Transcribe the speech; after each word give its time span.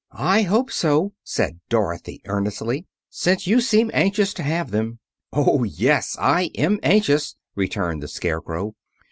"I 0.13 0.41
hope 0.41 0.71
so," 0.71 1.13
said 1.23 1.59
Dorothy 1.69 2.23
earnestly, 2.25 2.87
"since 3.07 3.45
you 3.45 3.61
seem 3.61 3.91
anxious 3.93 4.33
to 4.33 4.41
have 4.41 4.71
them." 4.71 4.97
"Oh, 5.31 5.63
yes; 5.63 6.15
I 6.19 6.49
am 6.55 6.79
anxious," 6.81 7.35
returned 7.55 8.01
the 8.01 8.07
Scarecrow. 8.07 8.73